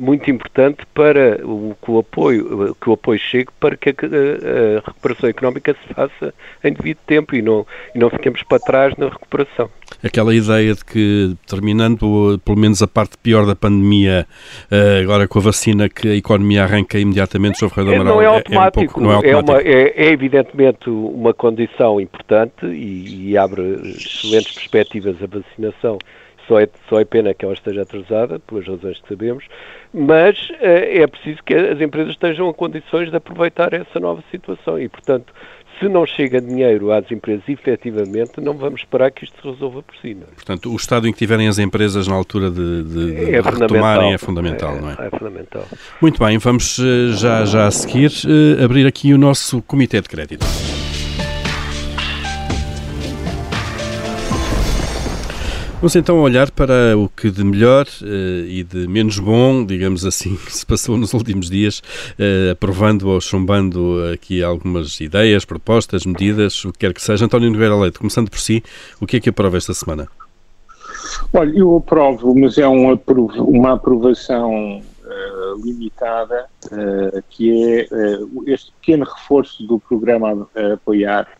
[0.00, 4.86] muito importante para o, que, o apoio, que o apoio chegue para que a, a,
[4.86, 6.34] recuperação económica se faça
[6.64, 9.68] em devido tempo e não, e não fiquemos para trás na recuperação.
[10.02, 14.26] Aquela ideia de que, terminando pelo menos a parte pior da pandemia,
[14.70, 18.26] eh, agora com a vacina, que a economia arranca imediatamente sobre o é, Não é
[18.26, 19.50] automático, é, um pouco, não é, automático.
[19.50, 25.98] É, uma, é, é, evidentemente uma condição importante e, e abre excelentes perspectivas a vacinação
[26.50, 29.44] só é, só é pena que ela esteja atrasada, pelas razões que sabemos,
[29.94, 34.76] mas uh, é preciso que as empresas estejam em condições de aproveitar essa nova situação
[34.76, 35.32] e, portanto,
[35.78, 39.94] se não chega dinheiro às empresas efetivamente, não vamos esperar que isto se resolva por
[39.96, 40.16] si.
[40.20, 40.34] É?
[40.34, 44.12] Portanto, o estado em que tiverem as empresas na altura de, de, de é retomarem
[44.12, 44.96] é fundamental, é, não é?
[44.98, 45.64] É fundamental.
[46.02, 50.08] Muito bem, vamos eh, já, já a seguir uh, abrir aqui o nosso Comitê de
[50.08, 50.44] Crédito.
[55.80, 60.36] Vamos então olhar para o que de melhor uh, e de menos bom, digamos assim,
[60.46, 61.78] se passou nos últimos dias,
[62.18, 67.24] uh, aprovando ou chumbando aqui algumas ideias, propostas, medidas, o que quer que seja.
[67.24, 68.62] António Nogueira Leite, começando por si,
[69.00, 70.06] o que é que aprova esta semana?
[71.32, 72.92] Olha, eu aprovo, mas é um
[73.38, 76.44] uma aprovação uh, limitada,
[77.30, 77.88] que é
[78.48, 81.39] este pequeno reforço do programa a apoiar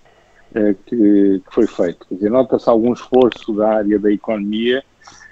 [0.52, 2.06] que, que, foi feito.
[2.08, 4.82] Quer dizer, nota-se algum esforço da área da economia,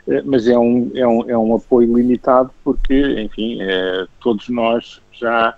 [0.07, 5.01] eh, mas é um, é, um, é um apoio limitado porque, enfim, é, todos nós
[5.13, 5.55] já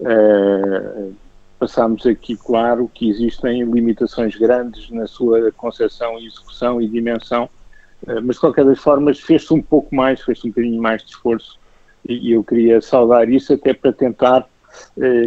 [0.00, 1.08] é,
[1.58, 7.48] passamos aqui, claro, que existem limitações grandes na sua concepção, execução e dimensão
[8.22, 11.58] mas de qualquer das formas fez-se um pouco mais, fez-se um bocadinho mais de esforço
[12.06, 14.46] e, eu queria saudar isso até para tentar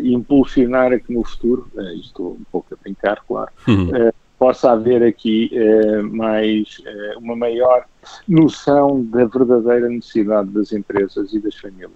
[0.04, 1.70] impulsionar aqui no futuro,
[2.02, 3.92] estou um pouco a brincar, claro, uhum.
[4.38, 7.86] Possa haver aqui eh, mais eh, uma maior
[8.28, 11.92] noção da verdadeira necessidade das empresas e das famílias.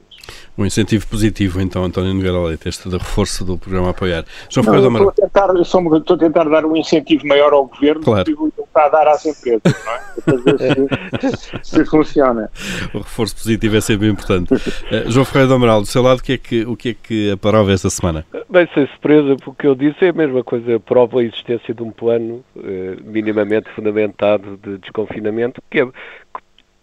[0.57, 4.25] Um incentivo positivo, então, António Nogueira Leite, este de reforço do programa Apoiar.
[4.49, 5.09] João Não, Amaral.
[5.09, 8.25] Estou a, tentar, só, estou a tentar dar um incentivo maior ao governo claro.
[8.25, 10.01] do que ele está a dar às empresas, não é?
[10.21, 12.51] Para ver se, se, funciona.
[12.93, 14.53] O reforço positivo é sempre importante.
[14.53, 16.93] Uh, João Ferreira do Amaral, do seu lado, o que é que, o que, é
[16.93, 17.37] que
[17.71, 18.25] esta semana?
[18.49, 21.73] Bem, sem surpresa, porque o que eu disse é a mesma coisa, prova a existência
[21.73, 25.87] de um plano eh, minimamente fundamentado de desconfinamento, que, é,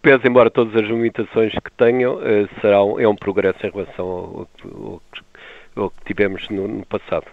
[0.01, 2.19] pese embora todas as limitações que tenham,
[2.61, 5.01] será um, é um progresso em relação ao, ao,
[5.75, 7.25] ao que tivemos no, no passado.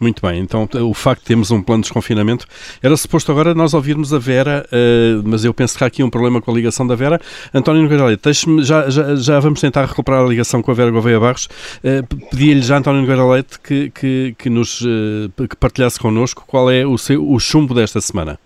[0.00, 2.46] Muito bem, então o facto de termos um plano de desconfinamento
[2.80, 6.10] era suposto agora nós ouvirmos a Vera, uh, mas eu penso que há aqui um
[6.10, 7.20] problema com a ligação da Vera.
[7.52, 11.18] António Nogueira Leite, já, já, já, vamos tentar recuperar a ligação com a Vera Gouveia
[11.18, 11.46] Barros.
[11.82, 16.70] Uh, Pedia-lhe já, António Nogueira Leite, que, que, que nos uh, que partilhasse connosco qual
[16.70, 18.38] é o, seu, o chumbo desta semana.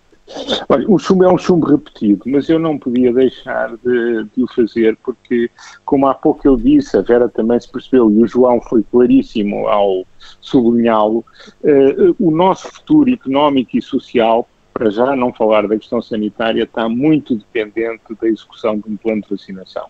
[0.67, 4.47] Olha, o chumbo é um chumbo repetido, mas eu não podia deixar de, de, o
[4.47, 5.49] fazer porque,
[5.85, 9.67] como há pouco eu disse, a Vera também se percebeu e o João foi claríssimo
[9.67, 10.05] ao
[10.41, 11.23] sublinhá-lo,
[11.63, 16.89] uh, o nosso futuro económico e social, para já não falar da questão sanitária, está
[16.89, 19.87] muito dependente da execução de um plano de vacinação.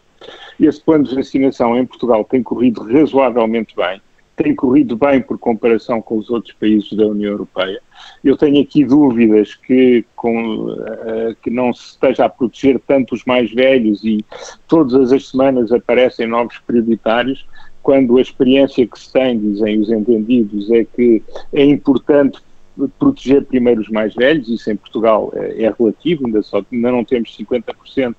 [0.60, 4.00] Esse plano de vacinação em Portugal tem corrido razoavelmente bem
[4.38, 7.82] tem corrido bem por comparação com os outros países da União Europeia.
[8.23, 13.26] Eu tenho aqui dúvidas que, com, uh, que não se esteja a proteger tanto os
[13.26, 14.23] mais velhos e
[14.67, 17.45] todas as semanas aparecem novos prioritários,
[17.82, 22.39] quando a experiência que se tem, dizem os entendidos, é que é importante
[23.00, 27.04] proteger primeiro os mais velhos, isso em Portugal é, é relativo, ainda, só, ainda não
[27.04, 28.15] temos 50%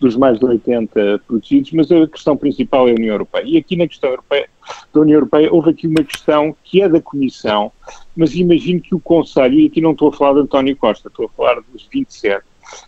[0.00, 3.44] dos mais de 80 protegidos, mas a questão principal é a União Europeia.
[3.44, 4.48] E aqui na questão europeia,
[4.92, 7.72] da União Europeia houve aqui uma questão que é da Comissão,
[8.16, 11.26] mas imagino que o Conselho, e aqui não estou a falar de António Costa, estou
[11.26, 12.44] a falar dos 27,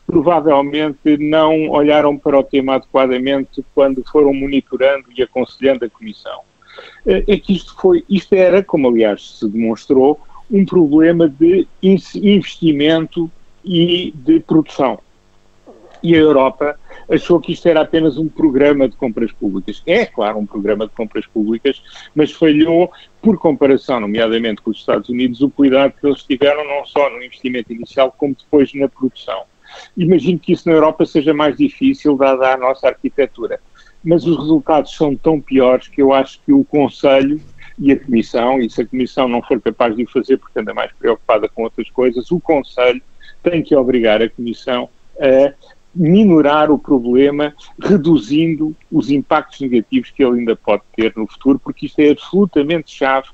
[0.06, 6.40] provavelmente não olharam para o tema adequadamente quando foram monitorando e aconselhando a Comissão.
[7.06, 10.20] É que isto, foi, isto era, como aliás se demonstrou,
[10.50, 13.30] um problema de investimento
[13.64, 14.98] e de produção
[16.02, 16.78] e a Europa
[17.10, 19.82] achou que isto era apenas um programa de compras públicas.
[19.84, 21.82] É, claro, um programa de compras públicas,
[22.14, 26.86] mas falhou, por comparação, nomeadamente com os Estados Unidos, o cuidado que eles tiveram não
[26.86, 29.42] só no investimento inicial, como depois na produção.
[29.96, 33.60] Imagino que isso na Europa seja mais difícil, dada a nossa arquitetura.
[34.02, 37.40] Mas os resultados são tão piores que eu acho que o Conselho
[37.78, 40.74] e a Comissão, e se a Comissão não for capaz de o fazer porque anda
[40.74, 43.02] mais preocupada com outras coisas, o Conselho
[43.42, 45.52] tem que obrigar a Comissão a
[45.94, 51.86] minorar o problema, reduzindo os impactos negativos que ele ainda pode ter no futuro, porque
[51.86, 53.28] isto é absolutamente chave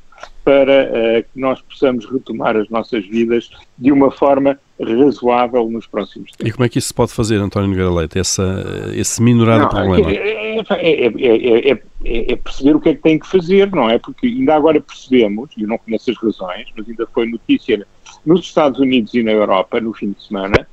[0.45, 6.31] para uh, que nós possamos retomar as nossas vidas de uma forma razoável nos próximos
[6.33, 6.49] tempos.
[6.49, 8.65] E como é que isso se pode fazer, António Nogueira Leite, essa,
[8.95, 10.11] esse minorar não, problema?
[10.11, 13.99] É, é, é, é, perceber o que é que tem que fazer, não é?
[13.99, 17.87] Porque ainda agora percebemos, e eu não conheço as razões, mas ainda foi notícia
[18.27, 20.67] nos Estados Unidos e na Europa, no fim de semana,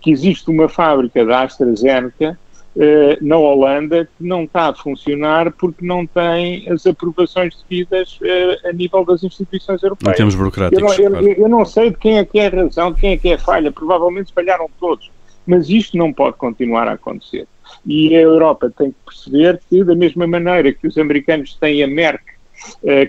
[0.00, 2.38] que existe uma fábrica da AstraZeneca
[2.76, 8.68] eh, na Holanda que não está a funcionar porque não tem as aprovações devidas eh,
[8.68, 10.14] a nível das instituições europeias.
[10.14, 10.98] Em termos burocráticos.
[10.98, 13.12] Eu não, eu, eu não, sei de quem é que é a razão, de quem
[13.12, 15.10] é que é a falha, provavelmente espalharam todos,
[15.44, 17.48] mas isto não pode continuar a acontecer.
[17.84, 21.88] E a Europa tem que perceber que, da mesma maneira que os americanos têm a
[21.88, 22.22] Merck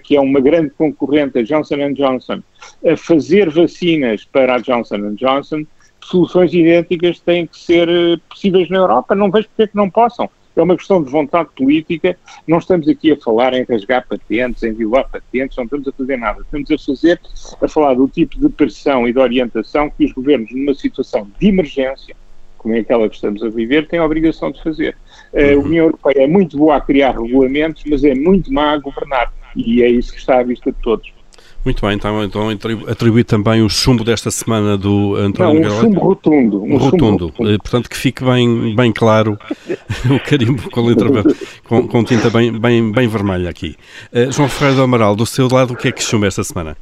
[0.04, 2.42] que é uma grande concorrente, a Johnson Johnson,
[2.86, 5.66] a fazer vacinas para a Johnson Johnson,
[6.06, 9.16] soluções idênticas têm que ser eh, possíveis na Europa.
[9.16, 10.30] Não vejo porque é que não possam.
[10.56, 12.18] É uma questão de vontade política.
[12.46, 16.18] Não estamos aqui a falar em rasgar patentes, em violar patentes, não estamos a fazer
[16.18, 16.42] nada.
[16.42, 17.22] Estamos a fazer,
[17.62, 21.48] a falar do tipo de pressão e de orientação que os governos, numa situação de
[21.48, 22.16] emergência,
[22.58, 24.96] como é aquela que estamos a viver, têm a obrigação de fazer.
[25.34, 29.32] A União Europeia é muito boa a criar regulamentos, mas é muito má a governar.
[29.56, 31.12] E é isso que está à vista de todos.
[31.64, 32.50] Muito bem, então, então
[32.88, 36.64] atribuir também o chumbo desta semana do António Não, um chumbo rotundo.
[36.64, 37.26] Um, um rotundo.
[37.28, 37.52] rotundo.
[37.52, 39.38] Eh, portanto, que fique bem, bem claro
[40.10, 41.08] o carimbo com, letra,
[41.68, 43.76] com, com tinta bem, bem, bem vermelha aqui.
[44.12, 46.76] Uh, João Ferreira do Amaral, do seu lado, o que é que chumba esta semana?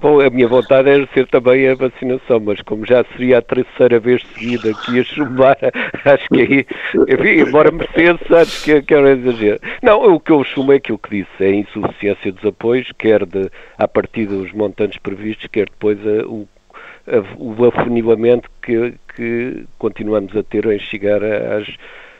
[0.00, 4.00] Bom, a minha vontade era ser também a vacinação, mas como já seria a terceira
[4.00, 5.58] vez seguida que ia chumbar,
[6.06, 6.66] acho que aí,
[7.06, 9.60] enfim, embora merecesse, acho que, que era um exagero.
[9.82, 13.26] Não, o que eu chumo é aquilo que disse, é a insuficiência dos apoios, quer
[13.26, 16.48] de, a partir dos montantes previstos, quer depois a, o,
[17.36, 21.68] o afunilamento que, que continuamos a ter em chegar às,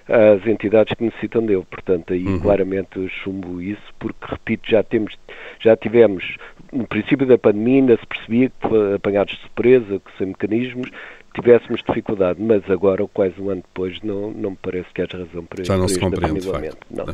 [0.08, 1.64] às entidades que necessitam dele.
[1.70, 2.40] Portanto, aí uhum.
[2.40, 5.16] claramente chumbo isso, porque, repito, já, temos,
[5.60, 6.36] já tivemos,
[6.72, 10.90] no princípio da pandemia, ainda se percebia que apanhados de surpresa, que sem mecanismos,
[11.34, 15.44] tivéssemos dificuldade, mas agora, quase um ano depois, não, não me parece que haja razão
[15.44, 16.78] para Já não se compreende, de facto.
[16.90, 17.06] Não.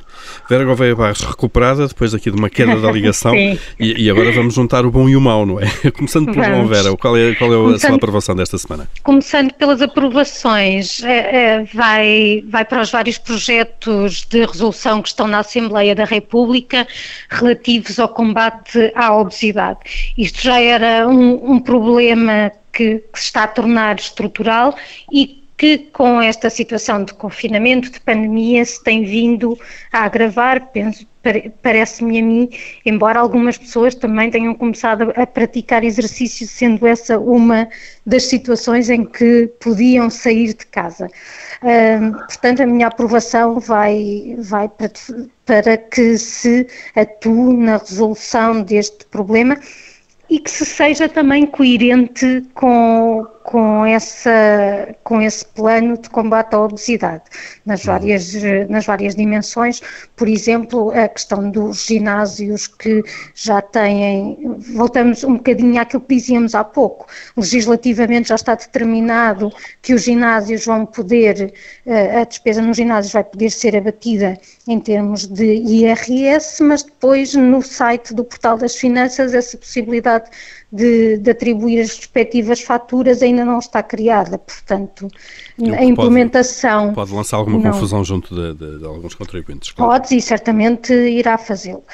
[0.48, 4.54] Vera Gouveia Barros, recuperada depois aqui de uma queda da ligação, e, e, agora vamos
[4.54, 5.66] juntar o bom e o mau, não é?
[5.92, 8.88] Começando pelo bom, Vera, qual é, qual é começando, a sua aprovação desta semana?
[9.02, 15.26] Começando pelas aprovações, é, é, vai, vai para os vários projetos de resolução que estão
[15.26, 16.86] na Assembleia da República
[17.28, 19.78] relativos ao combate à obesidade.
[20.16, 24.76] Isto já era um, um problema que, que se está a tornar estrutural
[25.10, 29.58] e que com esta situação de confinamento, de pandemia, se tem vindo
[29.90, 30.70] a agravar,
[31.62, 32.50] parece-me a mim,
[32.84, 37.68] embora algumas pessoas também tenham começado a praticar exercício, sendo essa uma
[38.04, 41.08] das situações em que podiam sair de casa.
[42.28, 44.92] Portanto, a minha aprovação vai, vai para,
[45.46, 49.58] para que se atue na resolução deste problema
[50.28, 56.60] e que se seja também coerente com, com, essa, com esse plano de combate à
[56.60, 57.22] obesidade,
[57.64, 57.92] nas uhum.
[57.92, 58.34] várias,
[58.68, 59.80] nas várias dimensões,
[60.16, 63.04] por exemplo, a questão dos ginásios que
[63.36, 67.06] já têm, voltamos um bocadinho àquilo que dizíamos há pouco,
[67.36, 71.54] legislativamente já está determinado que os ginásios vão poder,
[71.86, 77.32] eh, a despesa nos ginásios vai poder ser abatida em termos de IRS, mas depois
[77.34, 80.28] no site do Portal das Finanças essa possibilidade
[80.72, 85.08] de, de, atribuir as respectivas faturas ainda não está criada, portanto,
[85.60, 86.86] a implementação...
[86.86, 89.72] Pode, pode lançar alguma não, confusão junto de, de, de, alguns contribuintes.
[89.72, 89.92] Claro.
[89.92, 91.84] Pode e certamente irá fazê-lo.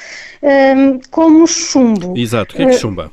[0.41, 2.17] Um, como chumbo...
[2.17, 3.11] Exato, o que é que chumba?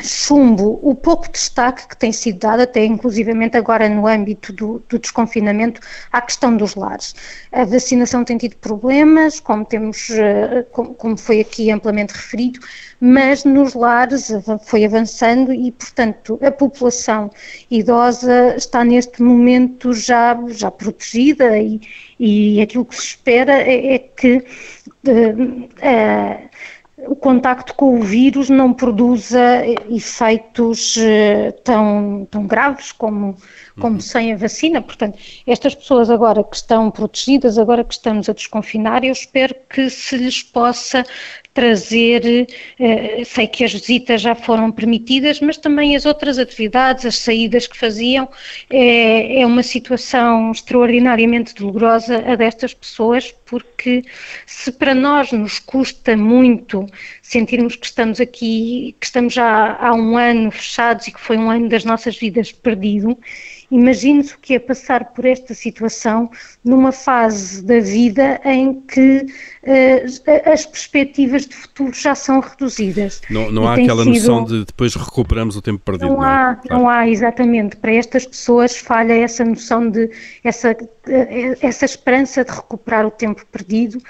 [0.00, 4.98] Chumbo o pouco destaque que tem sido dado, até inclusivamente agora no âmbito do, do,
[4.98, 5.80] desconfinamento,
[6.12, 7.14] à questão dos lares.
[7.52, 12.60] A vacinação tem tido problemas, como, temos, eh, como foi aqui amplamente referido,
[13.00, 14.30] mas nos lares
[14.64, 17.30] foi avançando e, portanto, a população
[17.70, 21.80] idosa está neste momento já, já protegida e,
[22.18, 24.44] e aquilo que se espera é, é que.
[25.06, 26.48] Uh,
[27.06, 29.40] o contacto com o vírus não produza
[29.88, 33.36] efeitos eh, tão, tão graves como,
[33.78, 34.00] como uhum.
[34.00, 34.82] sem a vacina.
[34.82, 39.88] Portanto, estas pessoas agora que estão protegidas, agora que estamos a desconfinar, eu espero que
[39.88, 41.04] se lhes possa
[41.58, 42.46] trazer,
[42.78, 47.66] eh, sei que as visitas já foram permitidas, mas também as outras atividades, as saídas
[47.66, 48.28] que faziam,
[48.70, 54.04] é, é uma situação extraordinariamente dolorosa a destas pessoas, porque
[54.46, 56.86] se para nós nos custa muito
[57.20, 61.50] sentirmos que estamos aqui, que estamos já há um ano fechados e que foi um
[61.50, 63.18] ano das nossas vidas perdido,
[63.70, 66.30] Imagine-se o que é passar por esta situação
[66.64, 69.26] numa fase da vida em que
[69.62, 73.20] uh, as perspectivas de futuro já são reduzidas.
[73.28, 74.14] Não, não há aquela sido...
[74.14, 76.08] noção de depois recuperamos o tempo perdido.
[76.08, 76.28] Não, não é?
[76.28, 76.82] há, claro.
[76.82, 77.76] não há, exatamente.
[77.76, 80.10] Para estas pessoas falha essa noção de,
[80.42, 80.74] essa,
[81.06, 84.00] eh, essa esperança de recuperar o tempo perdido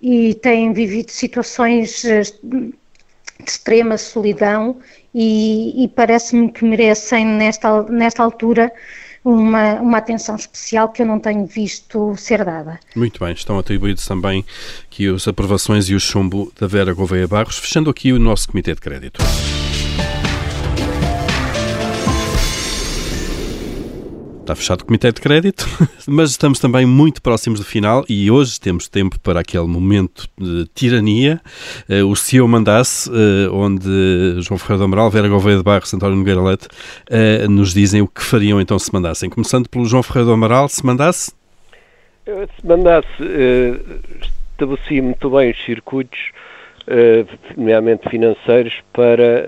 [0.00, 2.72] e têm vivido situações eh, de
[3.44, 4.76] extrema solidão
[5.14, 8.72] e, e parece-me que merecem nesta, nesta altura
[9.28, 12.80] uma, uma atenção especial que eu não tenho visto ser dada.
[12.96, 14.44] Muito bem, estão atribuídos também
[14.84, 18.74] aqui as aprovações e o chumbo da Vera Gouveia Barros, fechando aqui o nosso Comitê
[18.74, 19.20] de Crédito.
[24.48, 25.66] Está fechado o Comitê de Crédito,
[26.08, 30.66] mas estamos também muito próximos do final e hoje temos tempo para aquele momento de
[30.74, 31.38] tirania,
[31.86, 35.92] uh, o Se Eu Mandasse, uh, onde João Ferreira do Amaral, Vera Gouveia de Barros,
[35.92, 39.28] António Nogueira Leite uh, nos dizem o que fariam então se mandassem.
[39.28, 41.30] Começando pelo João Ferreira do Amaral, se mandasse?
[42.24, 43.06] Se mandasse,
[44.52, 46.18] estabelecia muito bem os circuitos
[47.54, 49.44] nomeadamente financeiros, para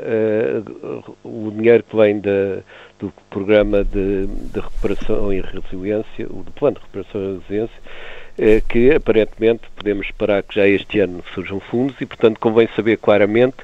[1.24, 2.62] o dinheiro que vem da,
[3.00, 7.78] do programa de, de, recuperação e resiliência, o do plano de recuperação e resiliência,
[8.38, 12.98] uh, que aparentemente podemos esperar que já este ano surjam fundos e, portanto, convém saber
[12.98, 13.56] claramente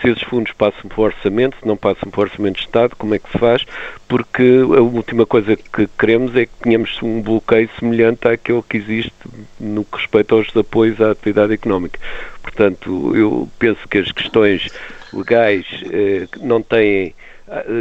[0.00, 3.18] se esses fundos passam por orçamento, se não passam por orçamento de Estado, como é
[3.18, 3.66] que se faz,
[4.06, 9.12] porque a última coisa que queremos é que tenhamos um bloqueio semelhante àquele que existe
[9.60, 12.00] no que respeita aos apoios à atividade económica.
[12.42, 14.68] Portanto, eu penso que as questões
[15.12, 17.12] legais eh, não têm eh,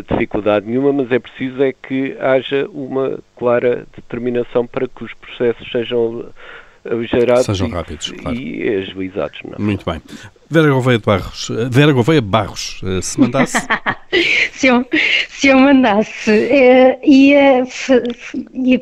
[0.09, 5.69] dificuldade nenhuma, mas é preciso é que haja uma clara determinação para que os processos
[5.71, 6.29] sejam
[7.09, 8.37] gerados Sejam rápidos, e, claro.
[8.37, 9.39] e agilizados.
[9.43, 9.65] Não?
[9.65, 10.01] Muito bem.
[10.49, 13.57] Vera Gouveia de Barros, Vera Gouveia Barros, se mandasse...
[14.53, 14.85] se, eu,
[15.27, 17.63] se eu mandasse, eh, ia,
[18.53, 18.81] ia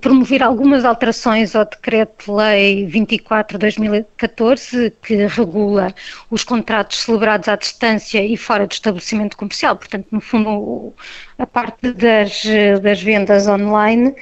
[0.00, 5.92] promover algumas alterações ao Decreto-Lei 24 de 2014, que regula
[6.30, 10.94] os contratos celebrados à distância e fora do estabelecimento comercial, portanto, no fundo,
[11.36, 12.44] a parte das,
[12.80, 14.14] das vendas online,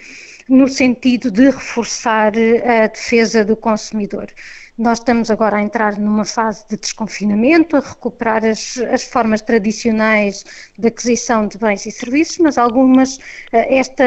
[0.49, 4.29] no sentido de reforçar a defesa do consumidor.
[4.77, 10.45] Nós estamos agora a entrar numa fase de desconfinamento, a recuperar as, as formas tradicionais
[10.77, 13.21] de aquisição de bens e serviços, mas algumas,
[13.53, 14.05] eh, esta,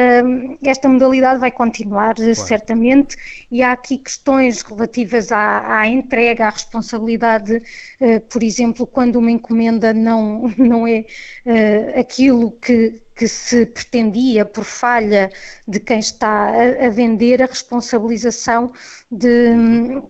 [0.62, 2.34] esta modalidade vai continuar claro.
[2.34, 3.16] certamente
[3.50, 7.62] e há aqui questões relativas à, à entrega, à responsabilidade,
[7.98, 11.06] eh, por exemplo, quando uma encomenda não, não é
[11.46, 15.28] eh, aquilo que que se pretendia por falha
[15.66, 18.72] de quem está a, a vender a responsabilização
[19.10, 19.48] de,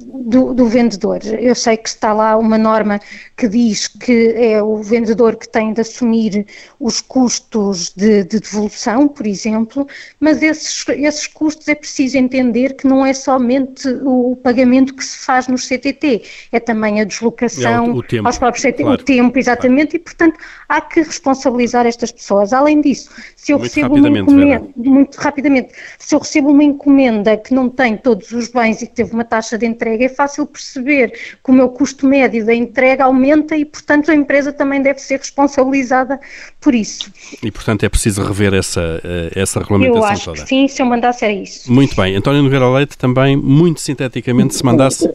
[0.05, 1.21] do, do, vendedor.
[1.25, 3.01] Eu sei que está lá uma norma
[3.35, 6.47] que diz que é o vendedor que tem de assumir
[6.79, 9.87] os custos de, de devolução, por exemplo,
[10.21, 15.17] mas esses, esses custos é preciso entender que não é somente o pagamento que se
[15.17, 19.01] faz nos CTT, é também a deslocação é o, o aos próprios CTT, claro.
[19.01, 19.97] o tempo, exatamente, claro.
[19.97, 20.39] e portanto
[20.69, 22.53] há que responsabilizar estas pessoas.
[22.53, 23.11] Além disso, isso.
[23.37, 27.69] Se eu muito recebo uma encomenda, muito rapidamente, se eu recebo uma encomenda que não
[27.69, 31.51] tem todos os bens e que teve uma taxa de entrega, é fácil perceber que
[31.51, 36.21] o meu custo médio da entrega aumenta e, portanto, a empresa também deve ser responsabilizada
[36.61, 37.11] por isso.
[37.43, 40.43] E, portanto, é preciso rever essa, eh, essa regulamentação Eu acho toda.
[40.43, 41.73] que sim, se eu mandasse era isso.
[41.73, 42.17] Muito bem.
[42.17, 45.09] António Nogueira Leite também, muito sinteticamente, se mandasse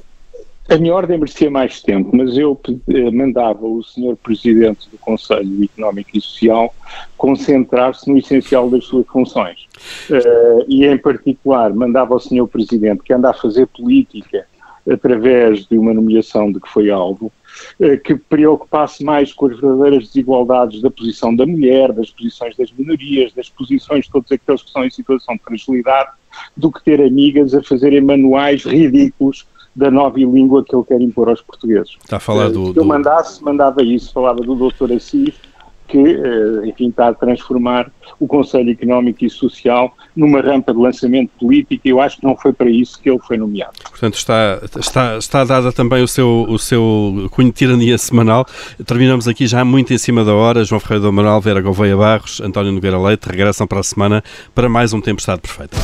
[0.70, 4.16] a minha ordem merecia mais tempo, mas eu eh, mandava o Sr.
[4.16, 6.74] Presidente do Conselho Económico e Social
[7.18, 9.68] concentrar-se no essencial das suas funções.
[10.10, 12.48] Uh, e, em particular, mandava ao Sr.
[12.48, 14.46] Presidente, que anda a fazer política
[14.90, 17.32] através de uma nomeação de que foi alvo,
[17.82, 22.72] uh, que preocupasse mais com as verdadeiras desigualdades da posição da mulher, das posições das
[22.72, 26.12] minorias, das posições de todos aqueles que estão em situação de fragilidade,
[26.56, 29.46] do que ter amigas a fazerem manuais ridículos
[29.76, 31.98] da nova língua que ele quer impor aos portugueses.
[32.04, 32.74] Está a falar do...
[32.74, 35.34] Se eu mandasse, mandava isso, falava do doutor Assis,
[35.88, 41.32] que, eh, enfim, está a transformar o Conselho Económico e Social numa rampa de lançamento
[41.40, 43.74] político e eu acho que não foi para isso que ele foi nomeado.
[43.90, 48.46] Portanto, está, está, está dada também o seu, o seu cunho de tirania semanal.
[48.86, 50.64] Terminamos aqui já muito em cima da hora.
[50.64, 54.24] João Ferreira do Amaral, Vera Gouveia Barros, António Nogueira Leite regressam para a semana
[54.56, 55.78] para mais um Tempestade Perfeita.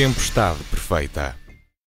[0.00, 1.36] Tempestade perfeita.